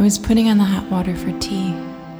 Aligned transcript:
I 0.00 0.02
was 0.02 0.18
putting 0.18 0.48
on 0.48 0.56
the 0.56 0.64
hot 0.64 0.90
water 0.90 1.14
for 1.14 1.30
tea, 1.40 1.72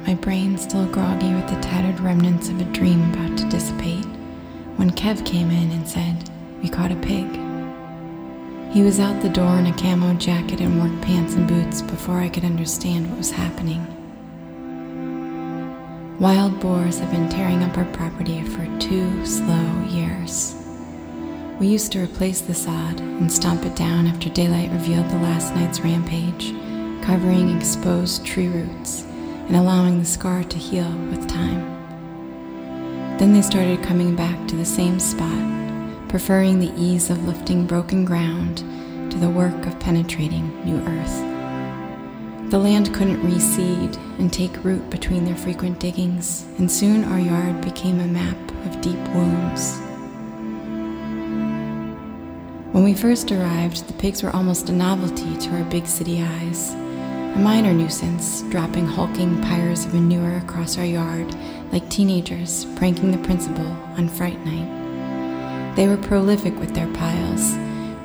my 0.05 0.13
brain 0.13 0.55
still 0.55 0.85
groggy 0.85 1.33
with 1.33 1.49
the 1.49 1.59
tattered 1.61 1.99
remnants 1.99 2.47
of 2.47 2.61
a 2.61 2.65
dream 2.65 3.11
about 3.11 3.35
to 3.39 3.49
dissipate, 3.49 4.05
when 4.75 4.91
Kev 4.91 5.25
came 5.25 5.49
in 5.49 5.71
and 5.71 5.89
said, 5.89 6.29
We 6.61 6.69
caught 6.69 6.91
a 6.91 6.95
pig. 6.97 7.25
He 8.71 8.83
was 8.83 8.99
out 8.99 9.19
the 9.23 9.29
door 9.29 9.57
in 9.57 9.65
a 9.65 9.75
camo 9.75 10.13
jacket 10.13 10.61
and 10.61 10.79
work 10.79 11.01
pants 11.01 11.33
and 11.33 11.47
boots 11.47 11.81
before 11.81 12.19
I 12.19 12.29
could 12.29 12.45
understand 12.45 13.09
what 13.09 13.17
was 13.17 13.31
happening. 13.31 13.83
Wild 16.19 16.59
boars 16.59 16.99
have 16.99 17.09
been 17.09 17.29
tearing 17.29 17.63
up 17.63 17.79
our 17.79 17.85
property 17.85 18.43
for 18.43 18.63
two 18.79 19.25
slow 19.25 19.83
years. 19.89 20.53
We 21.59 21.65
used 21.65 21.91
to 21.93 22.03
replace 22.03 22.41
the 22.41 22.53
sod 22.53 22.99
and 22.99 23.31
stomp 23.31 23.65
it 23.65 23.75
down 23.75 24.05
after 24.05 24.29
daylight 24.29 24.69
revealed 24.69 25.09
the 25.09 25.17
last 25.17 25.55
night's 25.55 25.79
rampage, 25.79 26.53
covering 27.01 27.55
exposed 27.55 28.25
tree 28.25 28.47
roots 28.47 29.03
and 29.47 29.55
allowing 29.55 29.99
the 29.99 30.05
scar 30.05 30.43
to 30.43 30.57
heal 30.57 30.91
with 31.09 31.27
time. 31.27 31.67
Then 33.17 33.33
they 33.33 33.41
started 33.41 33.83
coming 33.83 34.15
back 34.15 34.47
to 34.47 34.55
the 34.55 34.65
same 34.65 34.99
spot, 34.99 36.09
preferring 36.09 36.59
the 36.59 36.73
ease 36.75 37.09
of 37.09 37.27
lifting 37.27 37.67
broken 37.67 38.05
ground 38.05 38.59
to 39.11 39.17
the 39.17 39.29
work 39.29 39.65
of 39.65 39.79
penetrating 39.79 40.49
new 40.65 40.79
earth. 40.87 42.49
The 42.51 42.59
land 42.59 42.93
couldn't 42.93 43.21
reseed 43.21 43.95
and 44.19 44.31
take 44.31 44.63
root 44.63 44.89
between 44.89 45.23
their 45.25 45.35
frequent 45.37 45.79
diggings, 45.79 46.45
and 46.57 46.71
soon 46.71 47.03
our 47.05 47.19
yard 47.19 47.61
became 47.61 47.99
a 47.99 48.07
map 48.07 48.37
of 48.65 48.81
deep 48.81 48.99
wounds. 49.09 49.79
When 52.73 52.83
we 52.83 52.93
first 52.93 53.31
arrived, 53.31 53.87
the 53.87 53.93
pigs 53.93 54.23
were 54.23 54.35
almost 54.35 54.69
a 54.69 54.71
novelty 54.71 55.35
to 55.37 55.49
our 55.51 55.63
big 55.65 55.85
city 55.85 56.23
eyes. 56.23 56.75
A 57.33 57.39
minor 57.39 57.73
nuisance, 57.73 58.41
dropping 58.49 58.85
hulking 58.85 59.41
pyres 59.41 59.85
of 59.85 59.93
manure 59.93 60.35
across 60.35 60.77
our 60.77 60.85
yard 60.85 61.33
like 61.71 61.89
teenagers 61.89 62.65
pranking 62.75 63.11
the 63.11 63.17
principal 63.19 63.65
on 63.97 64.09
Fright 64.09 64.37
Night. 64.45 65.75
They 65.77 65.87
were 65.87 65.95
prolific 65.95 66.53
with 66.59 66.75
their 66.75 66.91
piles, 66.93 67.55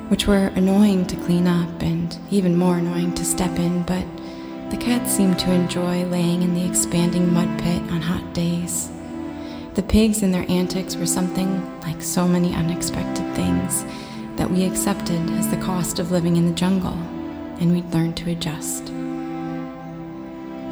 which 0.09 0.27
were 0.27 0.47
annoying 0.55 1.05
to 1.07 1.17
clean 1.17 1.45
up 1.45 1.81
and 1.81 2.17
even 2.31 2.55
more 2.55 2.77
annoying 2.77 3.13
to 3.15 3.25
step 3.25 3.59
in, 3.59 3.83
but 3.83 4.05
the 4.71 4.77
cats 4.77 5.11
seemed 5.11 5.37
to 5.39 5.51
enjoy 5.51 6.05
laying 6.05 6.41
in 6.41 6.53
the 6.53 6.65
expanding 6.65 7.33
mud 7.33 7.49
pit 7.59 7.81
on 7.91 8.01
hot 8.01 8.33
days. 8.33 8.89
The 9.73 9.83
pigs 9.83 10.23
and 10.23 10.33
their 10.33 10.49
antics 10.49 10.95
were 10.95 11.05
something 11.05 11.81
like 11.81 12.01
so 12.01 12.29
many 12.29 12.55
unexpected 12.55 13.35
things 13.35 13.83
that 14.37 14.49
we 14.49 14.63
accepted 14.63 15.29
as 15.31 15.49
the 15.49 15.57
cost 15.57 15.99
of 15.99 16.11
living 16.11 16.37
in 16.37 16.47
the 16.47 16.55
jungle, 16.55 16.97
and 17.59 17.73
we'd 17.73 17.93
learn 17.93 18.13
to 18.13 18.31
adjust. 18.31 18.93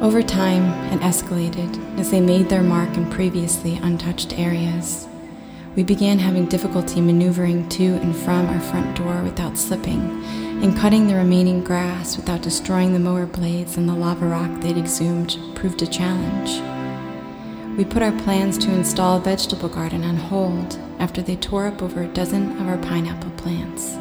Over 0.02 0.22
time, 0.22 0.64
it 0.92 1.00
escalated 1.00 1.98
as 1.98 2.10
they 2.10 2.20
made 2.20 2.50
their 2.50 2.62
mark 2.62 2.94
in 2.98 3.08
previously 3.10 3.76
untouched 3.76 4.38
areas. 4.38 5.08
We 5.74 5.84
began 5.84 6.18
having 6.18 6.46
difficulty 6.46 7.00
maneuvering 7.00 7.66
to 7.70 7.94
and 7.94 8.14
from 8.14 8.46
our 8.46 8.60
front 8.60 8.94
door 8.94 9.22
without 9.22 9.56
slipping 9.56 10.22
and 10.62 10.76
cutting 10.76 11.06
the 11.06 11.14
remaining 11.14 11.64
grass 11.64 12.18
without 12.18 12.42
destroying 12.42 12.92
the 12.92 12.98
mower 12.98 13.24
blades 13.24 13.78
and 13.78 13.88
the 13.88 13.94
lava 13.94 14.26
rock 14.26 14.50
they'd 14.60 14.76
exhumed 14.76 15.38
proved 15.54 15.80
a 15.80 15.86
challenge. 15.86 16.60
We 17.78 17.84
put 17.86 18.02
our 18.02 18.12
plans 18.22 18.58
to 18.58 18.74
install 18.74 19.16
a 19.16 19.20
vegetable 19.20 19.70
garden 19.70 20.04
on 20.04 20.16
hold 20.16 20.78
after 20.98 21.22
they 21.22 21.36
tore 21.36 21.66
up 21.66 21.82
over 21.82 22.02
a 22.02 22.08
dozen 22.08 22.58
of 22.60 22.68
our 22.68 22.78
pineapple 22.78 23.30
plants. 23.30 23.96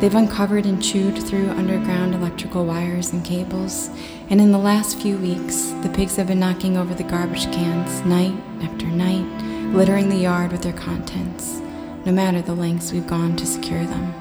They've 0.00 0.14
uncovered 0.14 0.66
and 0.66 0.82
chewed 0.82 1.16
through 1.22 1.50
underground 1.50 2.14
electrical 2.14 2.66
wires 2.66 3.12
and 3.12 3.24
cables, 3.24 3.88
and 4.28 4.40
in 4.40 4.52
the 4.52 4.58
last 4.58 5.00
few 5.00 5.16
weeks, 5.16 5.70
the 5.82 5.88
pigs 5.88 6.16
have 6.16 6.26
been 6.26 6.40
knocking 6.40 6.76
over 6.76 6.94
the 6.94 7.04
garbage 7.04 7.44
cans 7.52 8.04
night 8.04 8.34
after 8.62 8.86
night, 8.86 9.24
littering 9.72 10.08
the 10.08 10.16
yard 10.16 10.52
with 10.52 10.62
their 10.62 10.72
contents, 10.72 11.60
no 12.04 12.12
matter 12.12 12.42
the 12.42 12.54
lengths 12.54 12.92
we've 12.92 13.06
gone 13.06 13.36
to 13.36 13.46
secure 13.46 13.84
them. 13.86 14.12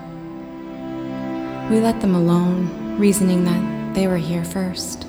We 1.69 1.79
let 1.79 2.01
them 2.01 2.15
alone, 2.15 2.97
reasoning 2.97 3.43
that 3.45 3.95
they 3.95 4.07
were 4.07 4.17
here 4.17 4.43
first. 4.43 5.07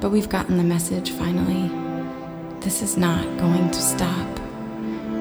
But 0.00 0.10
we've 0.10 0.28
gotten 0.28 0.56
the 0.56 0.64
message 0.64 1.10
finally. 1.10 1.68
This 2.60 2.82
is 2.82 2.96
not 2.96 3.24
going 3.38 3.70
to 3.70 3.80
stop. 3.80 4.38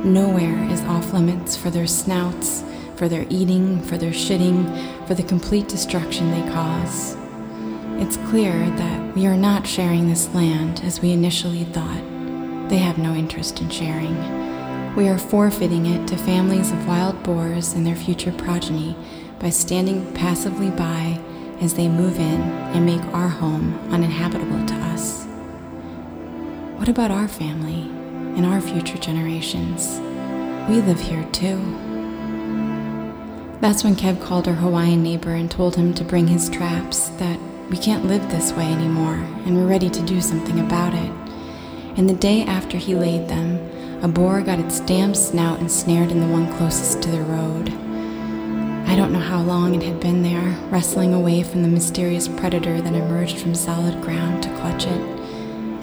Nowhere 0.05 0.63
is 0.71 0.81
off 0.83 1.11
limits 1.11 1.57
for 1.57 1.69
their 1.69 1.87
snouts, 1.87 2.63
for 2.99 3.07
their 3.07 3.25
eating, 3.29 3.81
for 3.81 3.97
their 3.97 4.11
shitting, 4.11 5.07
for 5.07 5.15
the 5.15 5.23
complete 5.23 5.69
destruction 5.69 6.31
they 6.31 6.51
cause. 6.51 7.15
It's 7.95 8.17
clear 8.29 8.69
that 8.71 9.15
we 9.15 9.25
are 9.25 9.37
not 9.37 9.65
sharing 9.65 10.09
this 10.09 10.27
land 10.35 10.81
as 10.83 10.99
we 10.99 11.13
initially 11.13 11.63
thought. 11.63 12.03
They 12.69 12.77
have 12.77 12.97
no 12.97 13.15
interest 13.15 13.61
in 13.61 13.69
sharing. 13.69 14.17
We 14.97 15.07
are 15.07 15.17
forfeiting 15.17 15.85
it 15.85 16.09
to 16.09 16.17
families 16.17 16.71
of 16.71 16.87
wild 16.87 17.23
boars 17.23 17.71
and 17.71 17.87
their 17.87 17.95
future 17.95 18.33
progeny 18.33 18.97
by 19.39 19.49
standing 19.49 20.13
passively 20.13 20.69
by 20.69 21.21
as 21.61 21.75
they 21.75 21.87
move 21.87 22.17
in 22.17 22.41
and 22.73 22.85
make 22.85 23.03
our 23.13 23.29
home 23.29 23.79
uninhabitable 23.91 24.65
to 24.65 24.75
us. 24.75 25.23
What 26.77 26.89
about 26.89 27.11
our 27.11 27.29
family 27.29 27.83
and 28.35 28.45
our 28.45 28.59
future 28.59 28.97
generations? 28.97 30.01
We 30.69 30.81
live 30.81 30.99
here 30.99 31.23
too. 31.31 31.79
That's 33.61 33.83
when 33.83 33.97
Kev 33.97 34.21
called 34.21 34.47
our 34.47 34.53
Hawaiian 34.53 35.03
neighbor 35.03 35.31
and 35.31 35.51
told 35.51 35.75
him 35.75 35.93
to 35.95 36.05
bring 36.05 36.27
his 36.27 36.49
traps, 36.49 37.09
that 37.17 37.37
we 37.69 37.75
can't 37.75 38.05
live 38.05 38.31
this 38.31 38.53
way 38.53 38.63
anymore 38.63 39.15
and 39.15 39.57
we're 39.57 39.67
ready 39.67 39.89
to 39.89 40.01
do 40.03 40.21
something 40.21 40.61
about 40.61 40.93
it. 40.93 41.11
And 41.97 42.09
the 42.09 42.13
day 42.13 42.43
after 42.43 42.77
he 42.77 42.95
laid 42.95 43.27
them, 43.27 43.59
a 44.01 44.07
boar 44.07 44.41
got 44.41 44.59
its 44.59 44.79
damn 44.79 45.13
snout 45.13 45.59
ensnared 45.59 46.09
in 46.09 46.21
the 46.21 46.27
one 46.27 46.49
closest 46.55 47.03
to 47.03 47.11
the 47.11 47.21
road. 47.21 47.67
I 48.87 48.95
don't 48.95 49.11
know 49.11 49.19
how 49.19 49.41
long 49.41 49.75
it 49.75 49.83
had 49.83 49.99
been 49.99 50.23
there, 50.23 50.57
wrestling 50.69 51.13
away 51.13 51.43
from 51.43 51.61
the 51.61 51.67
mysterious 51.67 52.29
predator 52.29 52.79
that 52.79 52.93
emerged 52.93 53.39
from 53.39 53.53
solid 53.53 54.01
ground 54.01 54.41
to 54.43 54.55
clutch 54.55 54.85
it. 54.85 55.19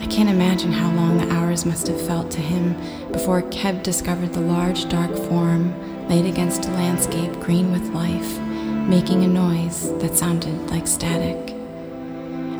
I 0.01 0.07
can't 0.07 0.29
imagine 0.29 0.71
how 0.71 0.91
long 0.93 1.19
the 1.19 1.31
hours 1.31 1.63
must 1.63 1.87
have 1.89 2.01
felt 2.07 2.31
to 2.31 2.41
him 2.41 2.75
before 3.11 3.43
Kev 3.43 3.83
discovered 3.83 4.33
the 4.33 4.41
large, 4.41 4.89
dark 4.89 5.15
form 5.15 5.75
laid 6.09 6.25
against 6.25 6.65
a 6.65 6.71
landscape 6.71 7.39
green 7.39 7.71
with 7.71 7.93
life, 7.93 8.39
making 8.87 9.23
a 9.23 9.27
noise 9.27 9.91
that 9.99 10.15
sounded 10.15 10.69
like 10.69 10.87
static. 10.87 11.53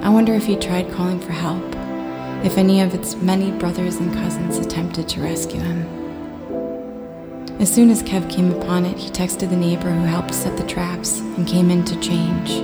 I 0.03 0.09
wonder 0.09 0.33
if 0.33 0.45
he 0.45 0.55
tried 0.55 0.91
calling 0.91 1.19
for 1.19 1.31
help, 1.31 1.63
if 2.45 2.57
any 2.57 2.81
of 2.81 2.93
its 2.93 3.15
many 3.15 3.51
brothers 3.51 3.95
and 3.95 4.13
cousins 4.13 4.57
attempted 4.57 5.07
to 5.09 5.21
rescue 5.21 5.61
him. 5.61 5.85
As 7.59 7.73
soon 7.73 7.89
as 7.89 8.03
Kev 8.03 8.29
came 8.29 8.51
upon 8.51 8.85
it, 8.85 8.97
he 8.97 9.09
texted 9.09 9.49
the 9.49 9.55
neighbor 9.55 9.89
who 9.91 10.05
helped 10.05 10.33
set 10.33 10.57
the 10.57 10.67
traps 10.67 11.19
and 11.19 11.47
came 11.47 11.71
in 11.71 11.83
to 11.85 11.99
change. 11.99 12.61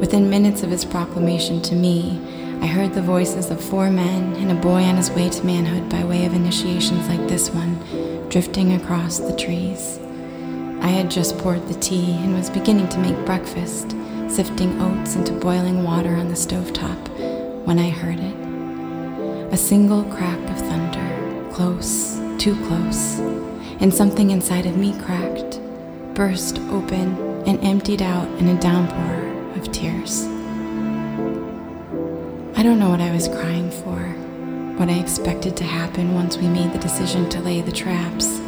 Within 0.00 0.28
minutes 0.28 0.62
of 0.62 0.70
his 0.70 0.84
proclamation 0.84 1.62
to 1.62 1.74
me, 1.74 2.20
I 2.60 2.66
heard 2.66 2.94
the 2.94 3.02
voices 3.02 3.50
of 3.50 3.62
four 3.62 3.90
men 3.90 4.34
and 4.36 4.50
a 4.50 4.54
boy 4.54 4.82
on 4.82 4.96
his 4.96 5.10
way 5.10 5.28
to 5.28 5.46
manhood 5.46 5.88
by 5.88 6.04
way 6.04 6.26
of 6.26 6.34
initiations 6.34 7.08
like 7.08 7.28
this 7.28 7.50
one, 7.50 7.78
drifting 8.28 8.72
across 8.72 9.18
the 9.18 9.36
trees. 9.36 10.00
I 10.86 10.90
had 10.90 11.10
just 11.10 11.36
poured 11.38 11.66
the 11.66 11.74
tea 11.80 12.12
and 12.12 12.32
was 12.32 12.48
beginning 12.48 12.88
to 12.90 12.98
make 12.98 13.26
breakfast, 13.26 13.90
sifting 14.28 14.80
oats 14.80 15.16
into 15.16 15.32
boiling 15.32 15.82
water 15.82 16.14
on 16.14 16.28
the 16.28 16.34
stovetop, 16.34 17.08
when 17.66 17.80
I 17.80 17.90
heard 17.90 18.20
it. 18.20 19.52
A 19.52 19.56
single 19.56 20.04
crack 20.04 20.38
of 20.48 20.58
thunder, 20.58 21.50
close, 21.52 22.20
too 22.38 22.54
close 22.68 23.18
and 23.80 23.92
something 23.92 24.30
inside 24.30 24.64
of 24.64 24.76
me 24.76 24.96
cracked, 25.00 25.60
burst 26.14 26.60
open, 26.70 27.16
and 27.48 27.58
emptied 27.64 28.00
out 28.00 28.28
in 28.38 28.46
a 28.46 28.60
downpour 28.60 29.58
of 29.58 29.72
tears. 29.72 30.24
I 32.56 32.62
don't 32.62 32.78
know 32.78 32.90
what 32.90 33.00
I 33.00 33.10
was 33.10 33.26
crying 33.26 33.72
for, 33.72 33.98
what 34.78 34.88
I 34.88 35.00
expected 35.00 35.56
to 35.56 35.64
happen 35.64 36.14
once 36.14 36.38
we 36.38 36.46
made 36.46 36.72
the 36.72 36.78
decision 36.78 37.28
to 37.30 37.40
lay 37.40 37.60
the 37.60 37.72
traps. 37.72 38.38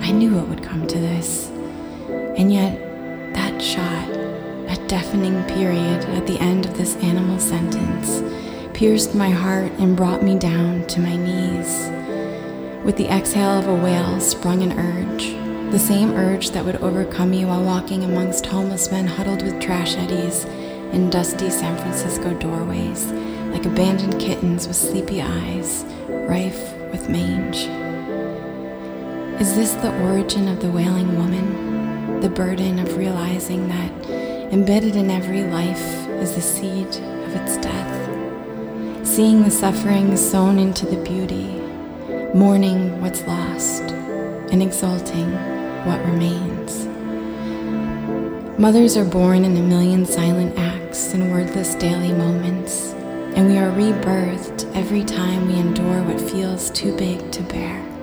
I 0.00 0.10
knew 0.10 0.38
it 0.38 0.48
would 0.48 0.62
come 0.62 0.86
to 0.86 0.98
this. 0.98 1.52
And 2.36 2.52
yet, 2.52 2.78
that 3.32 3.62
shot, 3.62 4.08
a 4.68 4.76
deafening 4.88 5.42
period 5.44 6.04
at 6.10 6.26
the 6.26 6.38
end 6.38 6.66
of 6.66 6.76
this 6.76 6.96
animal 6.96 7.38
sentence, 7.38 8.22
pierced 8.76 9.14
my 9.14 9.30
heart 9.30 9.72
and 9.78 9.96
brought 9.96 10.22
me 10.22 10.38
down 10.38 10.86
to 10.88 11.00
my 11.00 11.16
knees. 11.16 11.88
With 12.84 12.96
the 12.96 13.08
exhale 13.08 13.58
of 13.58 13.68
a 13.68 13.74
whale 13.74 14.20
sprung 14.20 14.62
an 14.62 14.78
urge, 14.78 15.32
the 15.72 15.78
same 15.78 16.12
urge 16.12 16.50
that 16.50 16.64
would 16.64 16.76
overcome 16.76 17.30
me 17.30 17.44
while 17.44 17.64
walking 17.64 18.04
amongst 18.04 18.46
homeless 18.46 18.90
men 18.90 19.06
huddled 19.06 19.42
with 19.42 19.58
trash 19.60 19.96
eddies 19.96 20.44
in 20.92 21.10
dusty 21.10 21.50
San 21.50 21.76
Francisco 21.78 22.34
doorways, 22.34 23.06
like 23.50 23.64
abandoned 23.64 24.20
kittens 24.20 24.68
with 24.68 24.76
sleepy 24.76 25.22
eyes, 25.22 25.84
rife 26.08 26.76
with 26.92 27.08
mange. 27.08 27.66
Is 29.40 29.56
this 29.56 29.72
the 29.72 29.98
origin 30.04 30.48
of 30.48 30.60
the 30.60 30.70
wailing 30.70 31.16
woman? 31.16 31.75
The 32.20 32.32
burden 32.34 32.78
of 32.78 32.96
realizing 32.96 33.68
that 33.68 34.10
embedded 34.50 34.96
in 34.96 35.10
every 35.10 35.44
life 35.44 36.08
is 36.20 36.34
the 36.34 36.40
seed 36.40 36.88
of 36.88 37.36
its 37.36 37.58
death, 37.58 39.06
seeing 39.06 39.42
the 39.42 39.50
suffering 39.50 40.16
sown 40.16 40.58
into 40.58 40.86
the 40.86 41.02
beauty, 41.04 41.46
mourning 42.34 43.00
what's 43.02 43.22
lost, 43.26 43.82
and 44.50 44.62
exalting 44.62 45.30
what 45.84 46.04
remains. 46.06 46.86
Mothers 48.58 48.96
are 48.96 49.04
born 49.04 49.44
in 49.44 49.56
a 49.56 49.62
million 49.62 50.06
silent 50.06 50.58
acts 50.58 51.12
and 51.12 51.30
wordless 51.30 51.74
daily 51.74 52.12
moments, 52.12 52.92
and 53.36 53.46
we 53.46 53.58
are 53.58 53.70
rebirthed 53.72 54.74
every 54.74 55.04
time 55.04 55.48
we 55.48 55.56
endure 55.56 56.02
what 56.02 56.20
feels 56.20 56.70
too 56.70 56.96
big 56.96 57.30
to 57.30 57.42
bear. 57.42 57.95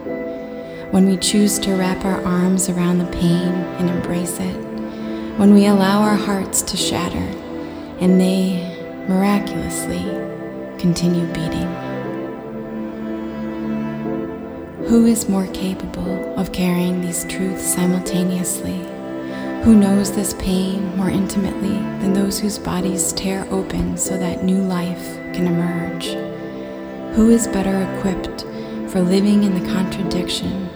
When 0.94 1.08
we 1.08 1.18
choose 1.18 1.58
to 1.58 1.74
wrap 1.74 2.06
our 2.06 2.24
arms 2.24 2.70
around 2.70 3.00
the 3.00 3.12
pain 3.18 3.52
and 3.80 3.90
embrace 3.90 4.40
it, 4.40 4.56
when 5.40 5.52
we 5.52 5.66
allow 5.66 6.04
our 6.04 6.16
hearts 6.16 6.62
to 6.62 6.78
shatter 6.78 7.18
and 8.00 8.22
they 8.22 8.78
miraculously 9.08 10.04
continue 10.78 11.26
beating. 11.34 11.68
Who 14.86 15.08
is 15.08 15.28
more 15.28 15.48
capable 15.48 16.40
of 16.40 16.52
carrying 16.52 17.02
these 17.02 17.26
truths 17.26 17.74
simultaneously? 17.74 18.78
Who 19.64 19.76
knows 19.76 20.12
this 20.12 20.36
pain 20.36 20.96
more 20.96 21.10
intimately 21.10 21.80
than 22.04 22.14
those 22.14 22.40
whose 22.40 22.60
bodies 22.60 23.14
tear 23.14 23.48
open 23.50 23.98
so 23.98 24.16
that 24.20 24.44
new 24.44 24.62
life 24.62 25.16
can 25.34 25.48
emerge? 25.48 26.10
Who 27.16 27.32
is 27.32 27.48
better 27.48 27.82
equipped 27.98 28.46
for 28.92 29.02
living 29.02 29.42
in 29.44 29.56
the 29.56 29.74
contradiction 29.74 30.70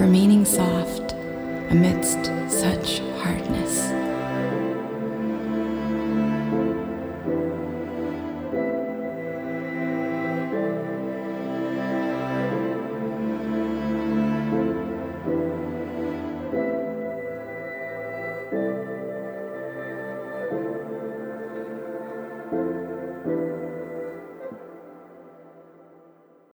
remaining 0.00 0.46
soft 0.46 1.12
amidst 1.68 2.24
such 2.48 3.00
hardness? 3.18 3.39